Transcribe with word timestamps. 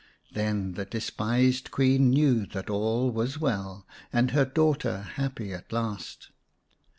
Then 0.33 0.71
the 0.71 0.85
despised 0.85 1.69
Queen 1.69 2.09
knew 2.09 2.47
that 2.47 2.71
all 2.71 3.11
was 3.11 3.37
well, 3.39 3.85
and 4.11 4.31
her 4.31 4.45
daughter 4.45 5.01
happy 5.01 5.53
at 5.53 5.71
last. 5.71 6.31